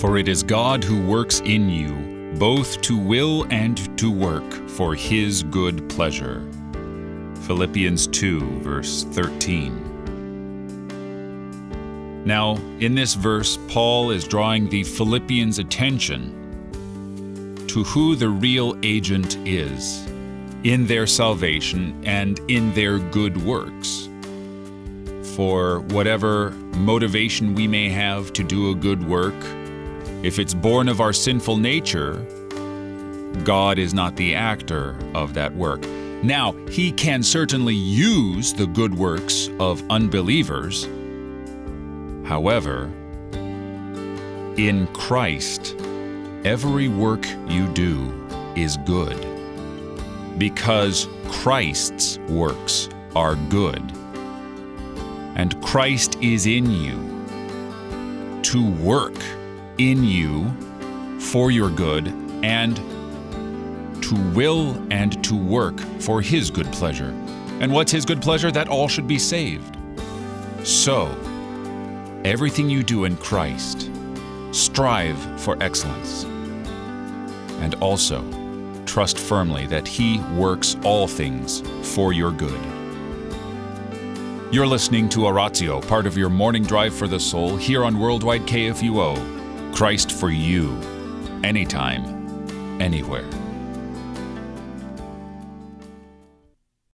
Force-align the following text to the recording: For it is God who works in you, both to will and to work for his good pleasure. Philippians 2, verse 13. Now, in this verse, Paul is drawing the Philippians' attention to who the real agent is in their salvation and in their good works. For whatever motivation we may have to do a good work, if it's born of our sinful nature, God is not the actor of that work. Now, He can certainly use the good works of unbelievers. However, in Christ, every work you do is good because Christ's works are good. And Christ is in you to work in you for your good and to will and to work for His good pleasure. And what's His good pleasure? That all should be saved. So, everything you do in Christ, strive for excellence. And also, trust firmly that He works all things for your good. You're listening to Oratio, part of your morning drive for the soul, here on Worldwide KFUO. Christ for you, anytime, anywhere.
For 0.00 0.16
it 0.16 0.28
is 0.28 0.42
God 0.42 0.82
who 0.82 0.98
works 0.98 1.40
in 1.40 1.68
you, 1.68 1.92
both 2.38 2.80
to 2.80 2.96
will 2.96 3.46
and 3.50 3.98
to 3.98 4.10
work 4.10 4.50
for 4.70 4.94
his 4.94 5.42
good 5.42 5.90
pleasure. 5.90 6.50
Philippians 7.42 8.06
2, 8.06 8.60
verse 8.60 9.04
13. 9.04 9.88
Now, 12.24 12.56
in 12.78 12.94
this 12.94 13.12
verse, 13.12 13.58
Paul 13.68 14.10
is 14.10 14.26
drawing 14.26 14.70
the 14.70 14.84
Philippians' 14.84 15.58
attention 15.58 16.34
to 17.68 17.84
who 17.84 18.16
the 18.16 18.30
real 18.30 18.78
agent 18.82 19.36
is 19.46 20.06
in 20.64 20.86
their 20.86 21.06
salvation 21.06 22.02
and 22.06 22.38
in 22.48 22.72
their 22.72 22.98
good 22.98 23.36
works. 23.44 24.08
For 25.36 25.80
whatever 25.90 26.52
motivation 26.74 27.54
we 27.54 27.68
may 27.68 27.90
have 27.90 28.32
to 28.32 28.42
do 28.42 28.70
a 28.70 28.74
good 28.74 29.06
work, 29.06 29.34
if 30.22 30.38
it's 30.38 30.54
born 30.54 30.88
of 30.88 31.00
our 31.00 31.12
sinful 31.12 31.56
nature, 31.56 32.24
God 33.44 33.78
is 33.78 33.94
not 33.94 34.16
the 34.16 34.34
actor 34.34 34.96
of 35.14 35.34
that 35.34 35.54
work. 35.54 35.80
Now, 36.22 36.52
He 36.68 36.92
can 36.92 37.22
certainly 37.22 37.74
use 37.74 38.52
the 38.52 38.66
good 38.66 38.94
works 38.94 39.48
of 39.58 39.82
unbelievers. 39.90 40.84
However, 42.26 42.90
in 44.56 44.86
Christ, 44.92 45.74
every 46.44 46.88
work 46.88 47.26
you 47.48 47.66
do 47.72 48.12
is 48.56 48.76
good 48.84 49.26
because 50.38 51.08
Christ's 51.28 52.18
works 52.28 52.88
are 53.16 53.36
good. 53.48 53.82
And 55.36 55.60
Christ 55.62 56.18
is 56.20 56.46
in 56.46 56.70
you 56.70 58.42
to 58.42 58.70
work 58.82 59.16
in 59.80 60.04
you 60.04 60.50
for 61.18 61.50
your 61.50 61.70
good 61.70 62.08
and 62.42 62.76
to 64.02 64.14
will 64.34 64.76
and 64.90 65.22
to 65.24 65.34
work 65.34 65.80
for 66.00 66.20
His 66.20 66.50
good 66.50 66.70
pleasure. 66.70 67.10
And 67.60 67.72
what's 67.72 67.90
His 67.90 68.04
good 68.04 68.20
pleasure? 68.20 68.50
That 68.50 68.68
all 68.68 68.88
should 68.88 69.08
be 69.08 69.18
saved. 69.18 69.78
So, 70.64 71.06
everything 72.24 72.68
you 72.68 72.82
do 72.82 73.04
in 73.04 73.16
Christ, 73.16 73.90
strive 74.52 75.18
for 75.40 75.56
excellence. 75.62 76.24
And 77.60 77.74
also, 77.76 78.22
trust 78.84 79.18
firmly 79.18 79.66
that 79.68 79.88
He 79.88 80.20
works 80.36 80.76
all 80.84 81.06
things 81.06 81.62
for 81.94 82.12
your 82.12 82.32
good. 82.32 82.60
You're 84.52 84.66
listening 84.66 85.08
to 85.10 85.26
Oratio, 85.26 85.80
part 85.80 86.06
of 86.06 86.18
your 86.18 86.28
morning 86.28 86.64
drive 86.64 86.92
for 86.92 87.06
the 87.06 87.20
soul, 87.20 87.56
here 87.56 87.82
on 87.84 87.98
Worldwide 87.98 88.42
KFUO. 88.42 89.39
Christ 89.72 90.12
for 90.12 90.30
you, 90.30 90.76
anytime, 91.42 92.04
anywhere. 92.80 93.28